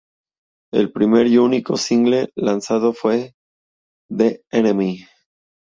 El 0.73 0.91
primer 0.91 1.27
y 1.27 1.37
único 1.37 1.77
single 1.77 2.31
lanzado 2.35 2.91
fue 2.91 3.35
"The 4.09 4.41
Enemy". 4.49 5.05